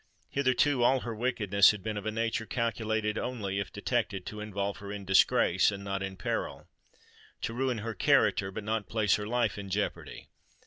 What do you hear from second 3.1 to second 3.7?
only,